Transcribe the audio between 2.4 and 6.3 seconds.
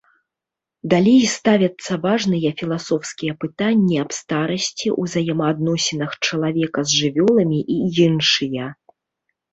філасофскія пытанні аб старасці, узаемаадносінах